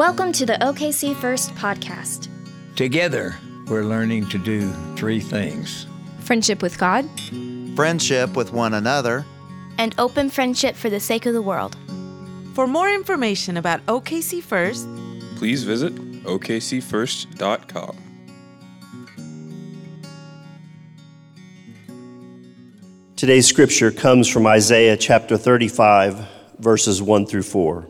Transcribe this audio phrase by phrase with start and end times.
[0.00, 2.28] Welcome to the OKC First podcast.
[2.74, 3.36] Together,
[3.66, 5.86] we're learning to do three things
[6.20, 7.06] friendship with God,
[7.76, 9.26] friendship with one another,
[9.76, 11.76] and open friendship for the sake of the world.
[12.54, 14.88] For more information about OKC First,
[15.36, 15.94] please visit
[16.24, 17.96] okcfirst.com.
[23.16, 26.26] Today's scripture comes from Isaiah chapter 35,
[26.58, 27.89] verses 1 through 4.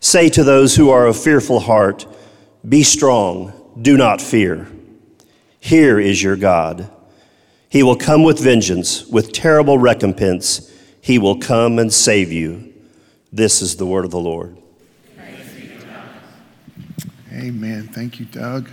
[0.00, 2.06] Say to those who are of fearful heart,
[2.66, 4.66] Be strong, do not fear.
[5.60, 6.90] Here is your God.
[7.68, 10.74] He will come with vengeance, with terrible recompense.
[11.02, 12.72] He will come and save you.
[13.32, 14.56] This is the word of the Lord.
[17.32, 17.88] Amen.
[17.88, 18.68] Thank you, Doug.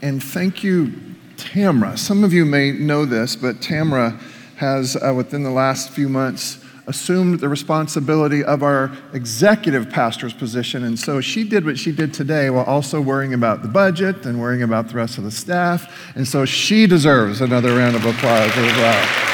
[0.00, 0.92] And thank you,
[1.36, 1.98] Tamra.
[1.98, 4.20] Some of you may know this, but Tamra
[4.56, 10.84] has, uh, within the last few months, assumed the responsibility of our executive pastor's position.
[10.84, 14.40] And so she did what she did today while also worrying about the budget and
[14.40, 16.12] worrying about the rest of the staff.
[16.14, 19.30] And so she deserves another round of applause as well.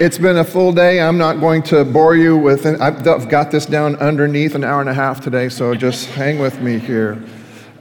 [0.00, 1.00] It's been a full day.
[1.00, 2.80] I'm not going to bore you with it.
[2.80, 6.60] I've got this down underneath an hour and a half today, so just hang with
[6.60, 7.20] me here.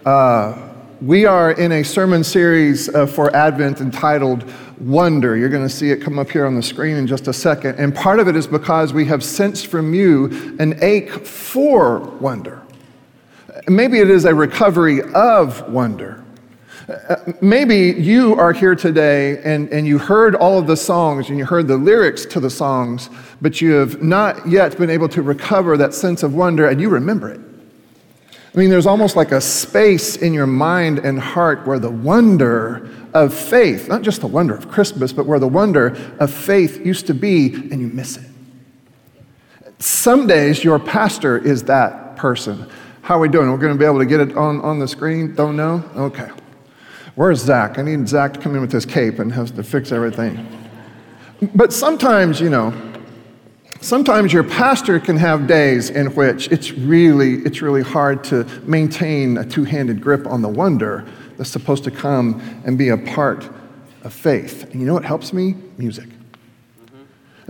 [0.03, 0.66] Uh,
[1.01, 5.37] we are in a sermon series uh, for Advent entitled Wonder.
[5.37, 7.77] You're going to see it come up here on the screen in just a second.
[7.77, 12.63] And part of it is because we have sensed from you an ache for wonder.
[13.67, 16.23] Maybe it is a recovery of wonder.
[17.41, 21.45] Maybe you are here today and, and you heard all of the songs and you
[21.45, 23.09] heard the lyrics to the songs,
[23.41, 26.89] but you have not yet been able to recover that sense of wonder and you
[26.89, 27.41] remember it.
[28.53, 32.89] I mean, there's almost like a space in your mind and heart where the wonder
[33.13, 37.07] of faith, not just the wonder of Christmas, but where the wonder of faith used
[37.07, 38.25] to be, and you miss it.
[39.79, 42.67] Some days your pastor is that person.
[43.01, 43.51] How are we doing?
[43.51, 45.35] We're going to be able to get it on, on the screen?
[45.35, 45.83] Don't know?
[45.95, 46.29] Okay.
[47.15, 47.77] Where's Zach?
[47.79, 50.47] I need Zach to come in with his cape and has to fix everything.
[51.55, 52.71] But sometimes, you know,
[53.81, 59.37] sometimes your pastor can have days in which it's really, it's really hard to maintain
[59.37, 61.05] a two-handed grip on the wonder
[61.37, 63.49] that's supposed to come and be a part
[64.03, 64.63] of faith.
[64.71, 65.55] And you know what helps me?
[65.77, 66.07] Music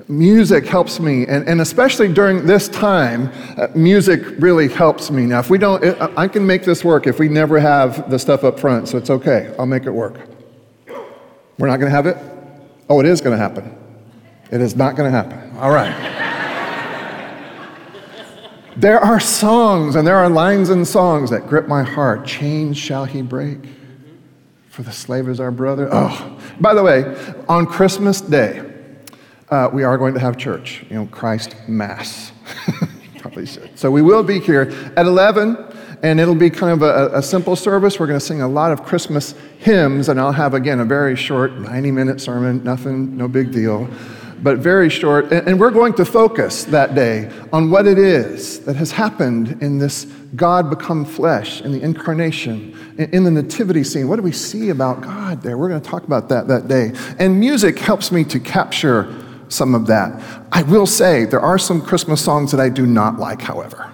[0.07, 5.25] music helps me, and, and especially during this time, uh, music really helps me.
[5.25, 8.19] Now, if we don't, it, I can make this work if we never have the
[8.19, 9.53] stuff up front, so it's okay.
[9.59, 10.15] I'll make it work.
[11.57, 12.17] We're not going to have it?
[12.89, 13.76] Oh, it is going to happen.
[14.51, 15.57] It is not going to happen.
[15.57, 15.93] All right.
[18.77, 22.25] there are songs and there are lines in songs that grip my heart.
[22.25, 23.59] Chains shall he break,
[24.69, 25.89] for the slave is our brother.
[25.91, 27.15] Oh, by the way,
[27.49, 28.63] on Christmas Day,
[29.49, 32.31] uh, we are going to have church, you know, Christ Mass.
[33.19, 33.77] Probably should.
[33.77, 34.63] So we will be here
[34.95, 35.57] at 11,
[36.03, 37.99] and it'll be kind of a, a simple service.
[37.99, 41.15] We're going to sing a lot of Christmas hymns, and I'll have, again, a very
[41.15, 43.89] short 90 minute sermon, nothing, no big deal,
[44.43, 45.31] but very short.
[45.31, 49.79] And, we're going to focus that day on what it is that has happened in
[49.79, 50.05] this
[50.35, 54.07] God become flesh, in the incarnation, in, in the nativity scene.
[54.07, 55.57] What do we see about God there?
[55.57, 56.91] We're going to talk about that that day.
[57.17, 59.13] And music helps me to capture
[59.49, 60.21] some of that.
[60.51, 63.91] I will say there are some Christmas songs that I do not like, however.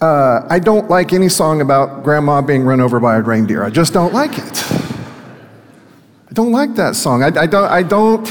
[0.00, 3.64] Uh, I don't like any song about grandma being run over by a reindeer.
[3.64, 4.72] I just don't like it.
[6.28, 7.22] I don't like that song.
[7.22, 8.26] I, I, don't, I don't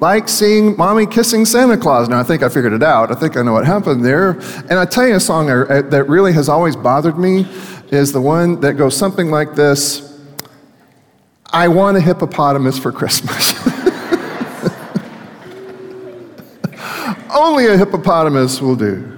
[0.00, 2.08] like seeing mommy kissing Santa Claus.
[2.08, 3.10] Now, I think I figured it out.
[3.10, 4.32] I think I know what happened there.
[4.68, 7.46] And I tell you a song that really has always bothered me
[7.90, 10.02] is the one that goes something like this
[11.52, 13.54] I want a hippopotamus for Christmas.
[17.34, 19.12] Only a hippopotamus will do.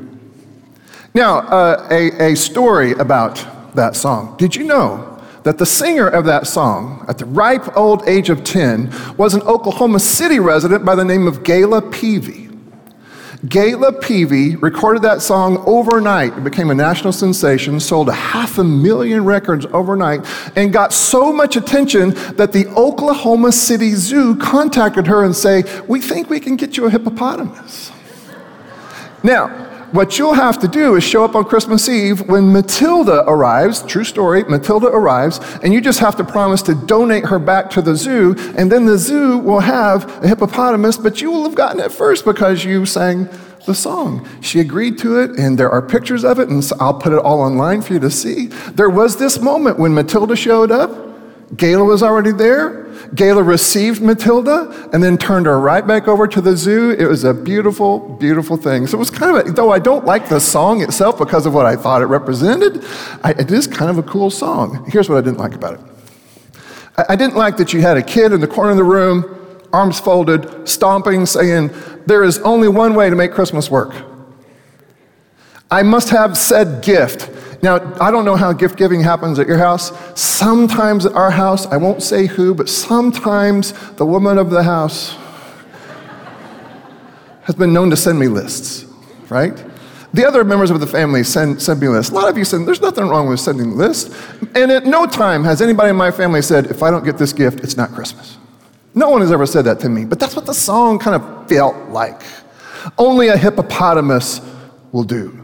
[1.15, 4.37] Now, uh, a, a story about that song.
[4.37, 5.08] Did you know
[5.49, 9.41] that the singer of that song, at the ripe old age of 10, was an
[9.45, 12.55] Oklahoma City resident by the name of Gayla Peevey?
[13.47, 16.37] Gayla Peevey recorded that song overnight.
[16.37, 21.33] It became a national sensation, sold a half a million records overnight, and got so
[21.33, 26.57] much attention that the Oklahoma City Zoo contacted her and say, "We think we can
[26.57, 27.91] get you a hippopotamus."
[29.23, 33.83] now, what you'll have to do is show up on Christmas Eve when Matilda arrives.
[33.83, 37.83] True story, Matilda arrives, and you just have to promise to donate her back to
[37.83, 41.81] the zoo, and then the zoo will have a hippopotamus, but you will have gotten
[41.81, 43.29] it first because you sang
[43.67, 44.27] the song.
[44.41, 47.19] She agreed to it, and there are pictures of it, and so I'll put it
[47.19, 48.47] all online for you to see.
[48.47, 50.91] There was this moment when Matilda showed up,
[51.55, 52.85] Gayla was already there.
[53.15, 56.91] Gayla received Matilda and then turned her right back over to the zoo.
[56.91, 58.87] It was a beautiful, beautiful thing.
[58.87, 61.55] So it was kind of, a, though I don't like the song itself because of
[61.55, 62.85] what I thought it represented,
[63.23, 64.85] I, it is kind of a cool song.
[64.91, 65.81] Here's what I didn't like about it
[66.99, 69.65] I, I didn't like that you had a kid in the corner of the room,
[69.73, 71.71] arms folded, stomping, saying,
[72.07, 73.95] There is only one way to make Christmas work.
[75.71, 77.31] I must have said gift.
[77.61, 79.93] Now, I don't know how gift giving happens at your house.
[80.19, 85.17] Sometimes at our house, I won't say who, but sometimes the woman of the house
[87.43, 88.85] has been known to send me lists,
[89.29, 89.65] right?
[90.15, 92.13] The other members of the family send, send me lists.
[92.13, 94.15] A lot of you said, there's nothing wrong with sending lists.
[94.55, 97.33] And at no time has anybody in my family said, if I don't get this
[97.33, 98.39] gift, it's not Christmas.
[98.95, 101.49] No one has ever said that to me, but that's what the song kind of
[101.49, 102.23] felt like.
[102.97, 104.41] Only a hippopotamus
[104.93, 105.38] will do.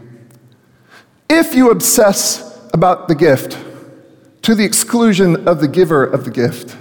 [1.29, 3.57] If you obsess about the gift
[4.43, 6.77] to the exclusion of the giver of the gift,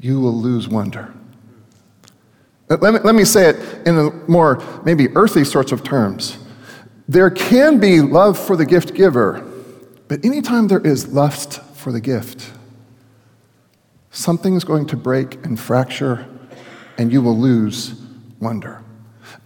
[0.00, 1.12] you will lose wonder.
[2.68, 6.38] Uh, let me, let me say it in a more maybe earthy sorts of terms.
[7.08, 9.44] There can be love for the gift giver,
[10.08, 12.52] but anytime there is lust for the gift,
[14.10, 16.28] something is going to break and fracture,
[16.98, 18.00] and you will lose
[18.40, 18.82] wonder.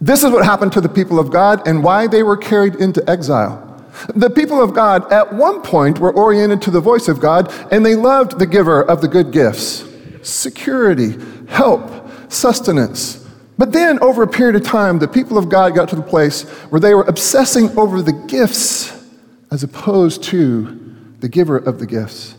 [0.01, 3.09] This is what happened to the people of God and why they were carried into
[3.09, 3.74] exile.
[4.15, 7.85] The people of God at one point were oriented to the voice of God and
[7.85, 9.85] they loved the giver of the good gifts
[10.23, 11.17] security,
[11.49, 11.91] help,
[12.33, 13.29] sustenance.
[13.57, 16.43] But then, over a period of time, the people of God got to the place
[16.71, 18.91] where they were obsessing over the gifts
[19.51, 20.81] as opposed to
[21.21, 22.35] the giver of the gifts.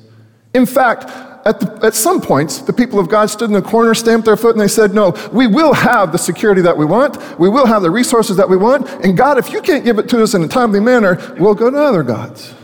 [0.54, 1.10] In fact,
[1.46, 4.36] at, the, at some points, the people of God stood in the corner, stamped their
[4.36, 7.40] foot, and they said, No, we will have the security that we want.
[7.40, 8.90] We will have the resources that we want.
[9.04, 11.70] And God, if you can't give it to us in a timely manner, we'll go
[11.70, 12.56] to other gods.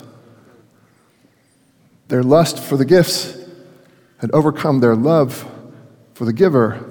[2.08, 3.38] Their lust for the gifts
[4.18, 5.48] had overcome their love
[6.16, 6.84] for the giver,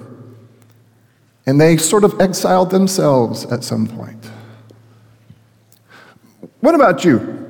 [1.45, 4.29] and they sort of exiled themselves at some point.
[6.61, 7.40] What about you?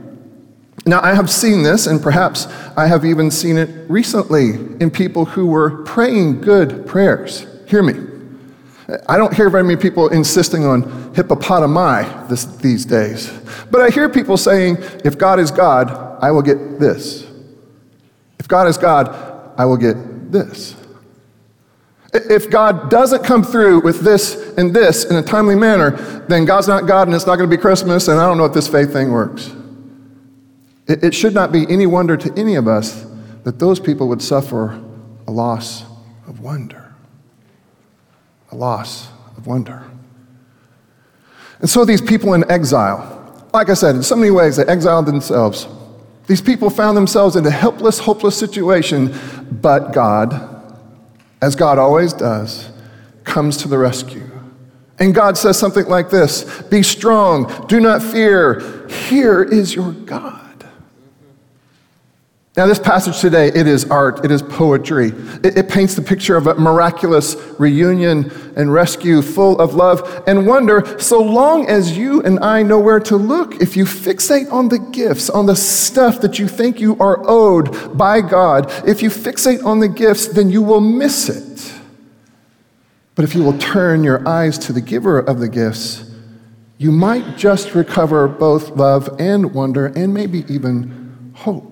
[0.85, 5.25] Now, I have seen this, and perhaps I have even seen it recently in people
[5.25, 7.45] who were praying good prayers.
[7.67, 8.07] Hear me.
[9.07, 10.83] I don't hear very many people insisting on
[11.13, 13.31] hippopotami this, these days,
[13.69, 17.25] but I hear people saying, if God is God, I will get this.
[18.39, 20.75] If God is God, I will get this.
[22.13, 25.91] If God doesn't come through with this and this in a timely manner,
[26.27, 28.45] then God's not God and it's not going to be Christmas, and I don't know
[28.45, 29.53] if this faith thing works.
[30.91, 33.05] It, it should not be any wonder to any of us
[33.43, 34.79] that those people would suffer
[35.25, 35.83] a loss
[36.27, 36.93] of wonder.
[38.51, 39.07] A loss
[39.37, 39.83] of wonder.
[41.61, 45.05] And so these people in exile, like I said, in so many ways, they exiled
[45.05, 45.65] themselves.
[46.27, 49.17] These people found themselves in a helpless, hopeless situation,
[49.49, 50.75] but God,
[51.41, 52.69] as God always does,
[53.23, 54.29] comes to the rescue.
[54.99, 58.87] And God says something like this Be strong, do not fear.
[58.89, 60.50] Here is your God.
[62.57, 65.13] Now, this passage today, it is art, it is poetry.
[65.41, 70.45] It, it, paints the picture of a miraculous reunion and rescue full of love and
[70.45, 73.61] wonder, so long as you and I know where to look.
[73.61, 77.97] If you fixate on the gifts, on the stuff that you think you are owed
[77.97, 81.73] by God, if you fixate on the gifts, then you will miss it.
[83.15, 86.11] But if you will turn your eyes to the giver of the gifts,
[86.77, 91.70] you might just recover both love and wonder and maybe even hope.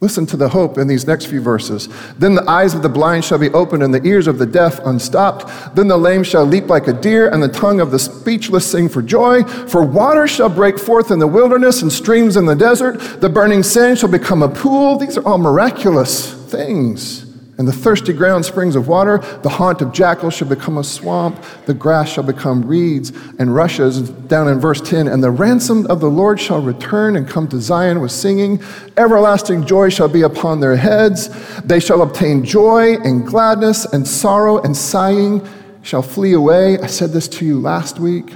[0.00, 1.88] Listen to the hope in these next few verses.
[2.18, 4.78] Then the eyes of the blind shall be opened, and the ears of the deaf
[4.84, 5.74] unstopped.
[5.74, 8.88] Then the lame shall leap like a deer, and the tongue of the speechless sing
[8.88, 9.42] for joy.
[9.42, 13.20] For water shall break forth in the wilderness, and streams in the desert.
[13.20, 14.98] The burning sand shall become a pool.
[14.98, 17.27] These are all miraculous things
[17.58, 19.18] and the thirsty ground springs of water.
[19.42, 21.42] The haunt of jackals shall become a swamp.
[21.66, 24.08] The grass shall become reeds and rushes.
[24.08, 27.60] Down in verse 10, and the ransomed of the Lord shall return and come to
[27.60, 28.62] Zion with singing.
[28.96, 31.28] Everlasting joy shall be upon their heads.
[31.62, 35.46] They shall obtain joy and gladness, and sorrow and sighing
[35.82, 36.78] shall flee away.
[36.78, 38.32] I said this to you last week.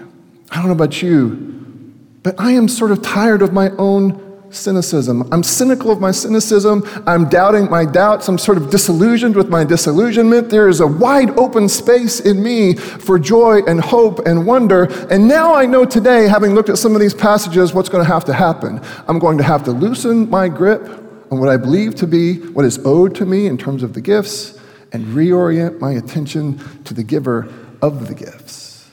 [0.50, 5.28] I don't know about you, but I am sort of tired of my own cynicism.
[5.32, 6.82] I'm cynical of my cynicism.
[7.06, 8.28] I'm doubting my doubts.
[8.28, 10.50] I'm sort of disillusioned with my disillusionment.
[10.50, 14.84] There is a wide open space in me for joy and hope and wonder.
[15.10, 18.10] And now I know today, having looked at some of these passages, what's going to
[18.10, 18.80] have to happen.
[19.08, 20.82] I'm going to have to loosen my grip
[21.30, 24.00] on what I believe to be what is owed to me in terms of the
[24.00, 24.60] gifts
[24.92, 28.90] and reorient my attention to the giver of the gifts.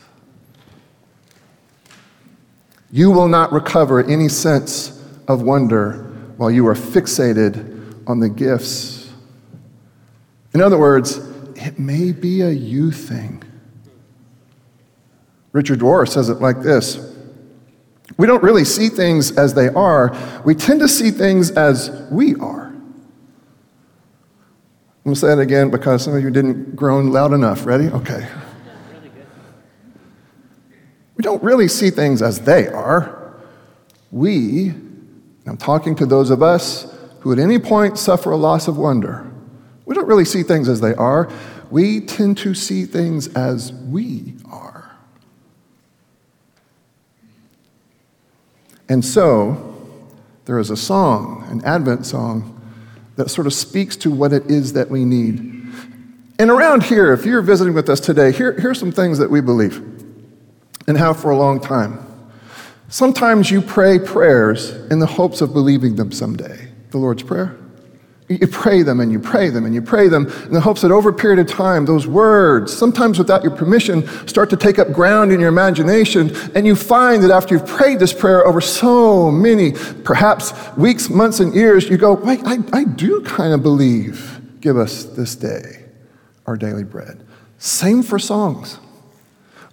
[2.91, 4.98] You will not recover any sense
[5.29, 5.93] of wonder
[6.37, 9.13] while you are fixated on the gifts.
[10.53, 11.17] In other words,
[11.55, 13.43] it may be a you thing.
[15.51, 17.15] Richard Rohr says it like this
[18.17, 22.33] We don't really see things as they are, we tend to see things as we
[22.35, 22.65] are.
[25.05, 27.65] I'm going to say that again because some of you didn't groan loud enough.
[27.65, 27.87] Ready?
[27.87, 28.27] Okay.
[31.15, 33.35] We don't really see things as they are.
[34.11, 34.73] We
[35.49, 39.29] I'm talking to those of us who at any point suffer a loss of wonder.
[39.85, 41.29] We don't really see things as they are.
[41.71, 44.95] We tend to see things as we are.
[48.87, 49.75] And so,
[50.45, 52.55] there is a song, an Advent song,
[53.17, 55.39] that sort of speaks to what it is that we need.
[56.39, 59.41] And around here, if you're visiting with us today, here, here's some things that we
[59.41, 59.77] believe
[60.87, 62.08] and have for a long time.
[62.89, 66.67] Sometimes you pray prayers in the hopes of believing them someday.
[66.89, 67.55] The Lord's Prayer.
[68.27, 70.91] You pray them and you pray them and you pray them in the hopes that
[70.91, 74.91] over a period of time, those words, sometimes without your permission, start to take up
[74.91, 76.35] ground in your imagination.
[76.55, 79.71] And you find that after you've prayed this prayer over so many,
[80.03, 84.41] perhaps weeks, months, and years, you go, wait, I, I do kind of believe.
[84.61, 85.85] Give us this day
[86.45, 87.23] our daily bread.
[87.59, 88.79] Same for songs.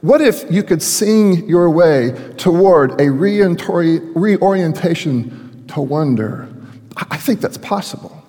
[0.03, 6.49] What if you could sing your way toward a reorientation to wonder?
[6.97, 8.23] I think that's possible.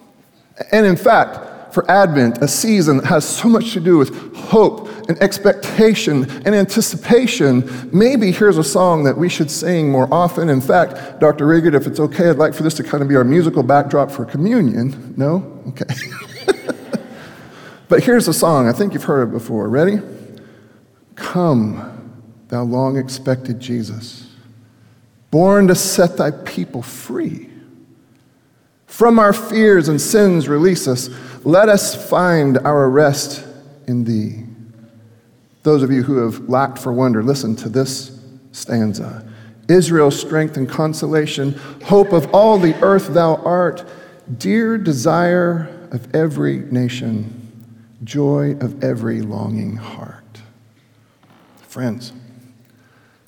[0.71, 4.87] And in fact, for Advent, a season that has so much to do with hope
[5.09, 10.49] and expectation and anticipation, maybe here's a song that we should sing more often.
[10.49, 11.45] In fact, Dr.
[11.45, 14.09] Rigert, if it's okay, I'd like for this to kind of be our musical backdrop
[14.09, 15.13] for communion.
[15.17, 15.61] No?
[15.67, 15.85] Okay.
[17.89, 18.67] but here's a song.
[18.67, 19.69] I think you've heard it before.
[19.69, 19.99] Ready?
[21.27, 24.33] Come, thou long expected Jesus,
[25.29, 27.49] born to set thy people free.
[28.85, 31.09] From our fears and sins, release us.
[31.43, 33.45] Let us find our rest
[33.87, 34.45] in thee.
[35.63, 38.17] Those of you who have lacked for wonder, listen to this
[38.53, 39.29] stanza
[39.67, 41.51] Israel's strength and consolation,
[41.83, 43.83] hope of all the earth thou art,
[44.37, 47.51] dear desire of every nation,
[48.05, 50.16] joy of every longing heart.
[51.67, 52.13] Friends,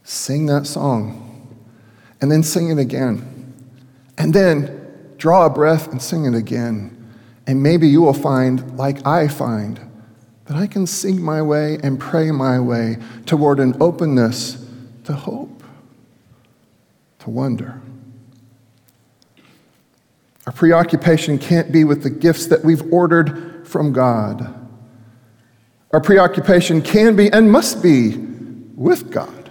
[0.04, 1.58] sing that song
[2.22, 3.36] and then sing it again.
[4.18, 6.96] And then draw a breath and sing it again.
[7.48, 9.80] And maybe you will find, like I find,
[10.46, 14.66] that I can sing my way and pray my way toward an openness
[15.04, 15.64] to hope,
[17.20, 17.82] to wonder.
[20.46, 24.59] Our preoccupation can't be with the gifts that we've ordered from God.
[25.92, 28.18] Our preoccupation can be and must be
[28.76, 29.50] with God,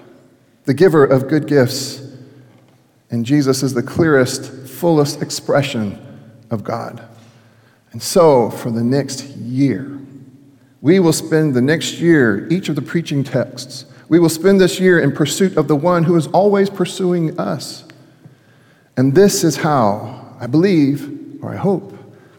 [0.65, 2.01] the giver of good gifts.
[3.11, 5.99] And Jesus is the clearest, fullest expression
[6.51, 7.03] of God.
[7.93, 9.99] And so, for the next year,
[10.81, 14.79] we will spend the next year, each of the preaching texts, we will spend this
[14.79, 17.85] year in pursuit of the one who is always pursuing us.
[18.97, 21.95] And this is how I believe, or I hope,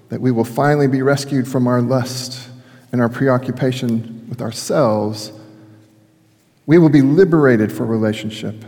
[0.10, 2.49] that we will finally be rescued from our lust
[2.92, 5.32] and our preoccupation with ourselves
[6.70, 8.64] we will be liberated for relationship.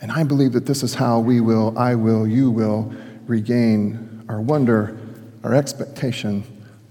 [0.00, 2.94] And I believe that this is how we will, I will, you will
[3.26, 4.96] regain our wonder,
[5.42, 6.44] our expectation,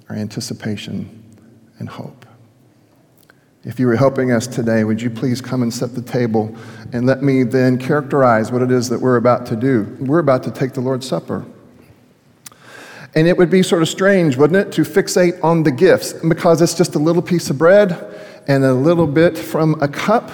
[0.09, 1.23] our anticipation,
[1.79, 2.25] and hope.
[3.63, 6.53] If you were helping us today, would you please come and set the table
[6.91, 9.95] and let me then characterize what it is that we're about to do?
[10.01, 11.45] We're about to take the Lord's Supper.
[13.15, 16.61] And it would be sort of strange, wouldn't it, to fixate on the gifts because
[16.61, 18.13] it's just a little piece of bread
[18.47, 20.29] and a little bit from a cup.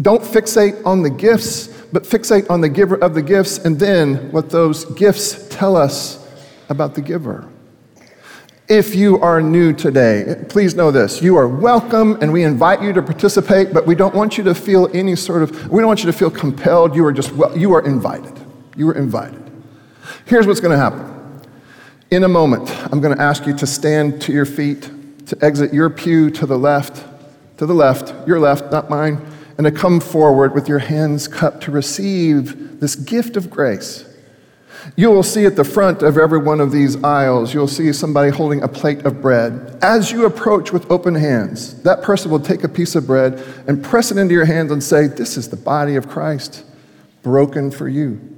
[0.00, 4.30] Don't fixate on the gifts, but fixate on the giver of the gifts and then
[4.32, 6.28] what those gifts tell us
[6.68, 7.48] about the giver.
[8.68, 11.22] If you are new today, please know this.
[11.22, 14.54] You are welcome and we invite you to participate, but we don't want you to
[14.54, 16.94] feel any sort of, we don't want you to feel compelled.
[16.94, 18.38] You are just, well, you are invited.
[18.76, 19.42] You are invited.
[20.26, 21.17] Here's what's going to happen.
[22.10, 24.90] In a moment, I'm going to ask you to stand to your feet,
[25.26, 27.04] to exit your pew to the left,
[27.58, 29.20] to the left, your left, not mine,
[29.58, 34.06] and to come forward with your hands cupped to receive this gift of grace.
[34.96, 38.30] You will see at the front of every one of these aisles, you'll see somebody
[38.30, 39.78] holding a plate of bread.
[39.82, 43.34] As you approach with open hands, that person will take a piece of bread
[43.66, 46.64] and press it into your hands and say, This is the body of Christ,
[47.22, 48.37] broken for you.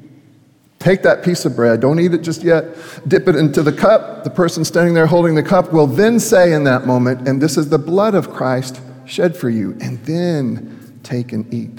[0.80, 2.64] Take that piece of bread, don't eat it just yet,
[3.06, 4.24] dip it into the cup.
[4.24, 7.58] The person standing there holding the cup will then say in that moment, And this
[7.58, 9.76] is the blood of Christ shed for you.
[9.82, 11.78] And then take and eat.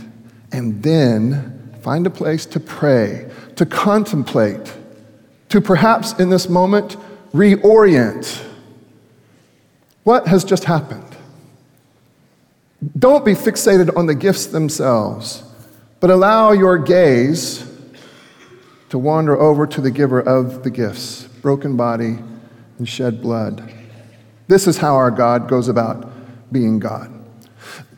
[0.51, 4.72] And then find a place to pray, to contemplate,
[5.50, 6.96] to perhaps in this moment
[7.34, 8.46] reorient.
[10.03, 11.17] What has just happened?
[13.00, 15.43] Don't be fixated on the gifts themselves,
[16.00, 17.71] but allow your gaze
[18.92, 22.20] to wander over to the giver of the gifts, broken body
[22.78, 23.74] and shed blood.
[24.50, 26.12] This is how our God goes about
[26.52, 27.10] being God.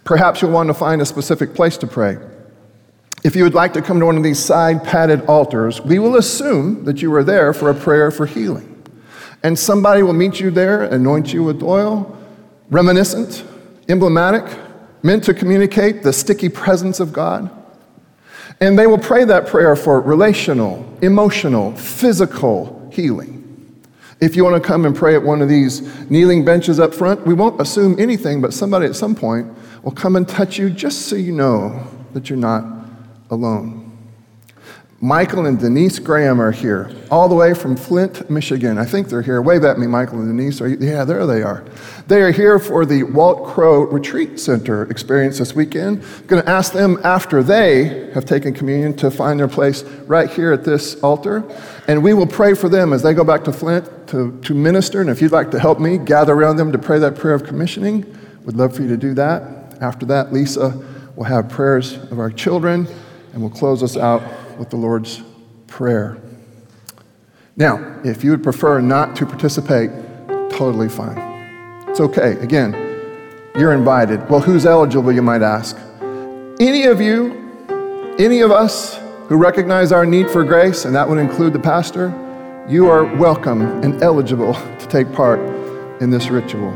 [0.04, 2.18] Perhaps you'll want to find a specific place to pray.
[3.24, 6.16] If you would like to come to one of these side padded altars, we will
[6.16, 8.70] assume that you are there for a prayer for healing.
[9.42, 12.16] And somebody will meet you there, anoint you with oil,
[12.70, 13.44] reminiscent,
[13.90, 14.46] emblematic,
[15.02, 17.50] meant to communicate the sticky presence of God.
[18.64, 23.42] And they will pray that prayer for relational, emotional, physical healing.
[24.22, 27.28] If you want to come and pray at one of these kneeling benches up front,
[27.28, 29.54] we won't assume anything, but somebody at some point
[29.84, 32.64] will come and touch you just so you know that you're not
[33.32, 33.83] alone.
[35.04, 38.78] Michael and Denise Graham are here, all the way from Flint, Michigan.
[38.78, 39.42] I think they're here.
[39.42, 40.62] Wave at me, Michael and Denise.
[40.62, 41.66] Yeah, there they are.
[42.08, 46.02] They are here for the Walt Crow Retreat Center experience this weekend.
[46.02, 50.30] I'm going to ask them after they have taken communion to find their place right
[50.30, 51.44] here at this altar.
[51.90, 55.02] And we will pray for them as they go back to Flint to, to minister.
[55.02, 57.44] And if you'd like to help me gather around them to pray that prayer of
[57.44, 58.06] commissioning,
[58.46, 59.82] would love for you to do that.
[59.82, 60.82] After that, Lisa
[61.18, 62.88] will have prayers of our children
[63.34, 64.22] and we'll close us out
[64.58, 65.22] with the Lord's
[65.68, 66.18] Prayer.
[67.56, 69.92] Now, if you would prefer not to participate,
[70.50, 71.18] totally fine.
[71.88, 72.34] It's okay.
[72.40, 72.74] Again,
[73.56, 74.28] you're invited.
[74.30, 75.78] Well, who's eligible, you might ask?
[76.60, 81.20] Any of you, any of us who recognize our need for grace, and that would
[81.20, 82.14] include the pastor,
[82.68, 85.40] you are welcome and eligible to take part
[86.02, 86.74] in this ritual.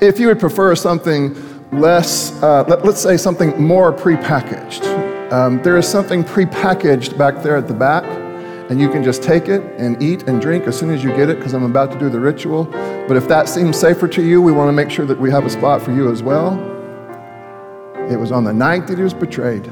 [0.00, 1.34] If you would prefer something
[1.72, 4.82] less, uh, let, us say something more prepackaged,
[5.30, 8.04] um, there is something prepackaged back there at the back,
[8.70, 11.28] and you can just take it and eat and drink as soon as you get
[11.28, 12.64] it because I'm about to do the ritual.
[12.64, 15.44] But if that seems safer to you, we want to make sure that we have
[15.44, 16.54] a spot for you as well.
[18.10, 19.70] It was on the night that he was betrayed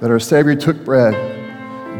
[0.00, 1.14] that our Savior took bread,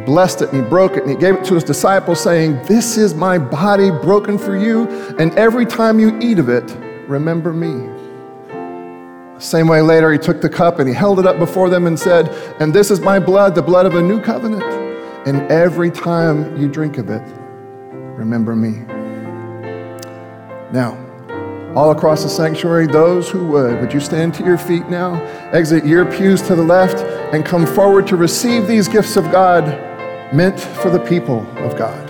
[0.07, 2.97] blessed it, and he broke it, and he gave it to his disciples, saying, This
[2.97, 6.77] is my body broken for you, and every time you eat of it,
[7.09, 7.98] remember me.
[9.39, 11.99] Same way later, he took the cup and he held it up before them and
[11.99, 12.29] said,
[12.61, 14.65] And this is my blood, the blood of a new covenant.
[15.27, 17.23] And every time you drink of it,
[18.17, 18.85] remember me.
[20.73, 20.97] Now,
[21.77, 25.23] all across the sanctuary, those who would, would you stand to your feet now,
[25.53, 26.97] exit your pews to the left,
[27.33, 29.65] and come forward to receive these gifts of God
[30.35, 32.08] meant for the people of God.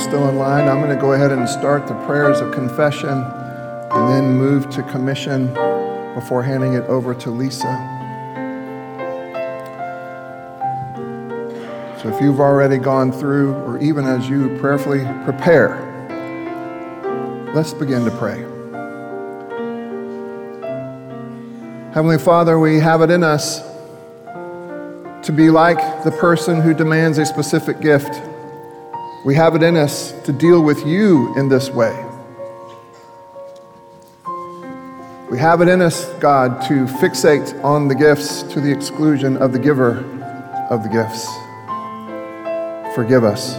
[0.00, 0.66] Still in line.
[0.66, 4.82] I'm going to go ahead and start the prayers of confession and then move to
[4.84, 5.52] commission
[6.14, 7.98] before handing it over to Lisa.
[12.00, 15.86] So if you've already gone through, or even as you prayerfully prepare,
[17.54, 18.38] let's begin to pray.
[21.92, 23.60] Heavenly Father, we have it in us
[25.26, 28.29] to be like the person who demands a specific gift.
[29.24, 31.94] We have it in us to deal with you in this way.
[35.30, 39.52] We have it in us, God, to fixate on the gifts to the exclusion of
[39.52, 39.98] the giver
[40.70, 41.28] of the gifts
[42.94, 43.56] forgive us.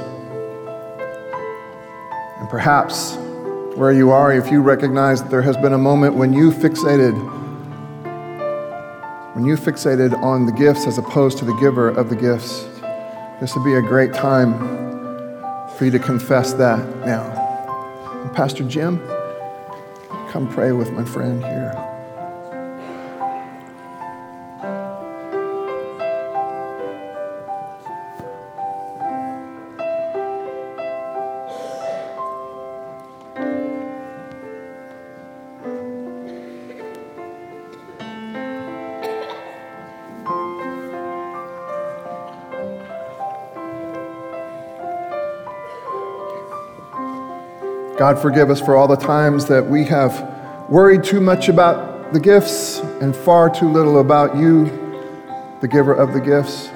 [2.39, 3.15] And perhaps
[3.75, 7.15] where you are, if you recognize that there has been a moment when you fixated
[9.33, 12.65] when you fixated on the gifts as opposed to the giver of the gifts,
[13.39, 14.80] this would be a great time
[15.81, 17.23] for you to confess that now.
[18.21, 18.99] And Pastor Jim,
[20.29, 21.90] come pray with my friend here.
[48.11, 52.19] God, forgive us for all the times that we have worried too much about the
[52.19, 54.65] gifts and far too little about you,
[55.61, 56.67] the giver of the gifts.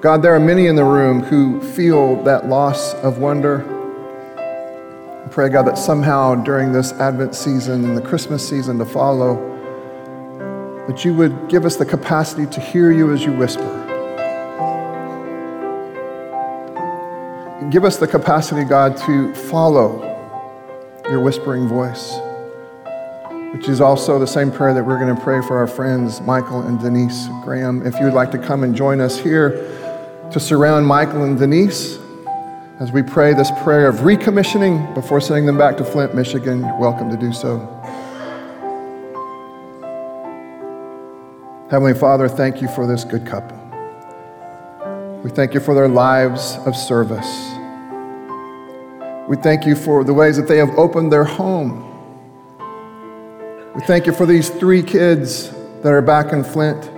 [0.00, 3.62] God, there are many in the room who feel that loss of wonder.
[5.22, 9.36] I pray, God, that somehow during this Advent season and the Christmas season to follow,
[10.88, 13.87] that you would give us the capacity to hear you as you whisper.
[17.70, 20.02] Give us the capacity, God, to follow
[21.10, 22.18] your whispering voice,
[23.52, 26.62] which is also the same prayer that we're going to pray for our friends, Michael
[26.62, 27.86] and Denise Graham.
[27.86, 29.50] If you would like to come and join us here
[30.32, 31.98] to surround Michael and Denise
[32.80, 36.78] as we pray this prayer of recommissioning before sending them back to Flint, Michigan, you're
[36.78, 37.58] welcome to do so.
[41.70, 43.56] Heavenly Father, thank you for this good couple.
[45.22, 47.57] We thank you for their lives of service.
[49.28, 51.84] We thank you for the ways that they have opened their home.
[53.74, 55.50] We thank you for these three kids
[55.82, 56.90] that are back in Flint.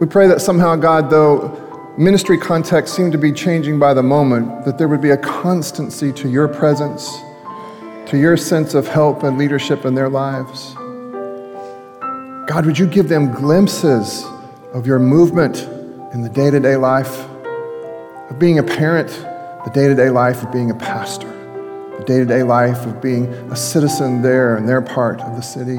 [0.00, 4.64] We pray that somehow, God, though ministry contexts seem to be changing by the moment,
[4.64, 7.08] that there would be a constancy to your presence,
[8.06, 10.74] to your sense of help and leadership in their lives.
[12.48, 14.24] God, would you give them glimpses
[14.74, 15.62] of your movement
[16.12, 17.28] in the day to day life,
[18.28, 19.24] of being a parent
[19.64, 21.28] the day to day life of being a pastor,
[21.98, 25.42] the day to day life of being a citizen there in their part of the
[25.42, 25.78] city.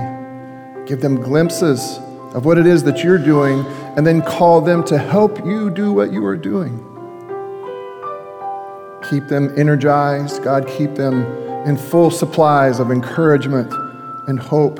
[0.87, 1.99] Give them glimpses
[2.33, 3.59] of what it is that you're doing,
[3.97, 6.77] and then call them to help you do what you are doing.
[9.09, 10.43] Keep them energized.
[10.43, 11.25] God, keep them
[11.65, 13.71] in full supplies of encouragement
[14.27, 14.79] and hope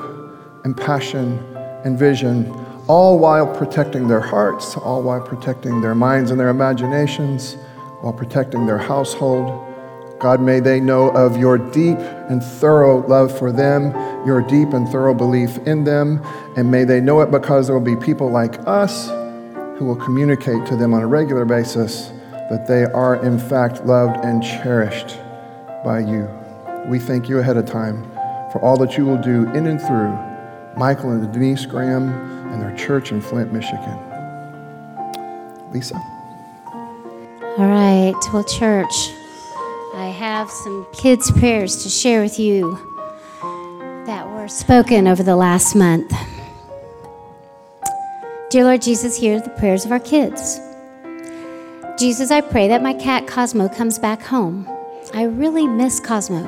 [0.64, 1.38] and passion
[1.84, 2.50] and vision,
[2.88, 7.56] all while protecting their hearts, all while protecting their minds and their imaginations
[8.04, 9.72] while protecting their household.
[10.20, 11.96] God, may they know of your deep
[12.28, 13.92] and thorough love for them,
[14.26, 16.22] your deep and thorough belief in them,
[16.54, 19.08] and may they know it because there will be people like us
[19.78, 22.12] who will communicate to them on a regular basis
[22.50, 25.18] that they are in fact loved and cherished
[25.82, 26.28] by you.
[26.86, 28.04] We thank you ahead of time
[28.52, 30.12] for all that you will do in and through
[30.76, 32.10] Michael and Denise Graham
[32.52, 33.98] and their church in Flint, Michigan.
[35.72, 36.13] Lisa.
[37.56, 39.12] All right, well, church,
[39.94, 42.72] I have some kids' prayers to share with you
[44.06, 46.12] that were spoken over the last month.
[48.50, 50.58] Dear Lord Jesus, hear the prayers of our kids.
[51.96, 54.68] Jesus, I pray that my cat Cosmo comes back home.
[55.14, 56.42] I really miss Cosmo.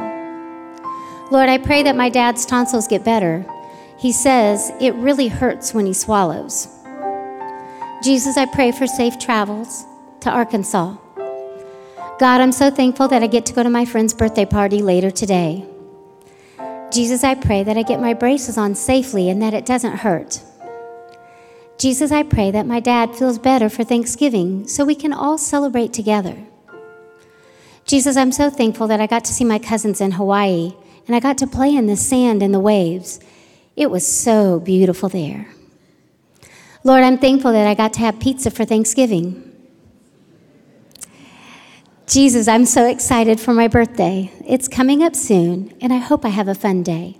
[1.30, 3.46] Lord, I pray that my dad's tonsils get better.
[3.96, 6.66] He says it really hurts when he swallows.
[8.02, 9.86] Jesus, I pray for safe travels
[10.20, 10.96] to Arkansas.
[12.18, 15.10] God, I'm so thankful that I get to go to my friend's birthday party later
[15.10, 15.66] today.
[16.90, 20.42] Jesus, I pray that I get my braces on safely and that it doesn't hurt.
[21.78, 25.92] Jesus, I pray that my dad feels better for Thanksgiving so we can all celebrate
[25.92, 26.36] together.
[27.84, 30.72] Jesus, I'm so thankful that I got to see my cousins in Hawaii
[31.06, 33.20] and I got to play in the sand and the waves.
[33.76, 35.48] It was so beautiful there.
[36.82, 39.52] Lord, I'm thankful that I got to have pizza for Thanksgiving.
[42.06, 44.30] Jesus, I'm so excited for my birthday.
[44.46, 47.18] It's coming up soon, and I hope I have a fun day.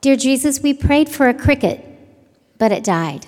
[0.00, 1.84] Dear Jesus, we prayed for a cricket,
[2.58, 3.26] but it died.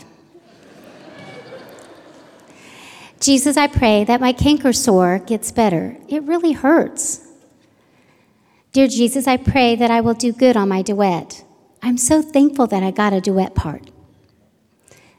[3.21, 5.97] Jesus, I pray that my canker sore gets better.
[6.09, 7.25] It really hurts.
[8.73, 11.45] Dear Jesus, I pray that I will do good on my duet.
[11.81, 13.89] I'm so thankful that I got a duet part.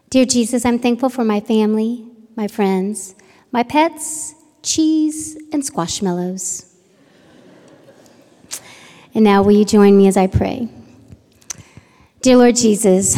[0.10, 3.16] Dear Jesus, I'm thankful for my family, my friends,
[3.52, 4.36] my pets,
[4.68, 6.66] cheese, and Squishmallows.
[9.16, 10.70] And now, will you join me as I pray?
[12.22, 13.18] Dear Lord Jesus,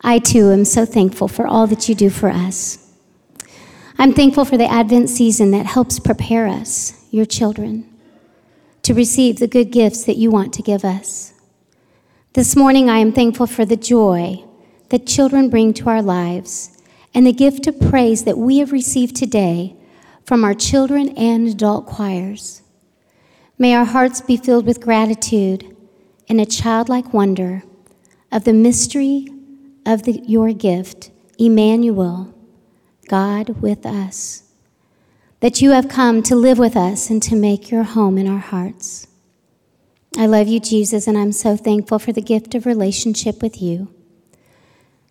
[0.00, 2.90] I too am so thankful for all that you do for us.
[3.98, 7.88] I'm thankful for the Advent season that helps prepare us, your children,
[8.82, 11.34] to receive the good gifts that you want to give us.
[12.32, 14.42] This morning, I am thankful for the joy
[14.88, 16.82] that children bring to our lives
[17.14, 19.75] and the gift of praise that we have received today
[20.26, 22.62] from our children and adult choirs.
[23.58, 25.74] May our hearts be filled with gratitude
[26.28, 27.62] and a childlike wonder
[28.32, 29.28] of the mystery
[29.86, 32.34] of the, your gift, Emmanuel
[33.08, 34.42] God with us,
[35.38, 38.40] that you have come to live with us and to make your home in our
[38.40, 39.06] hearts.
[40.18, 43.94] I love you, Jesus, and I'm so thankful for the gift of relationship with you.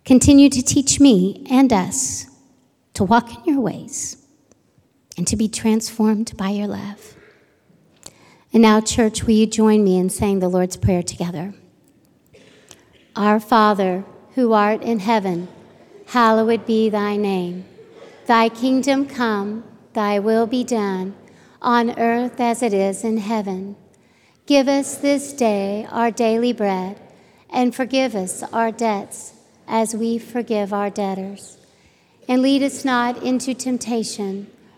[0.04, 2.26] Continue to teach me and us
[2.96, 4.25] to walk in your ways
[5.18, 7.16] and to be transformed by your love.
[8.54, 11.54] And now, church, will you join me in saying the Lord's Prayer together?
[13.16, 15.48] Our Father, who art in heaven,
[16.08, 17.66] hallowed be thy name.
[18.26, 21.16] Thy kingdom come, thy will be done,
[21.62, 23.76] on earth as it is in heaven.
[24.46, 27.00] Give us this day our daily bread,
[27.50, 29.34] and forgive us our debts
[29.68, 31.58] as we forgive our debtors.
[32.28, 34.48] And lead us not into temptation,